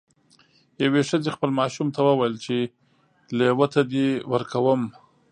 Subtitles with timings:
[0.83, 2.55] یوې ښځې خپل ماشوم ته وویل چې
[3.37, 4.81] لیوه ته دې ورکوم.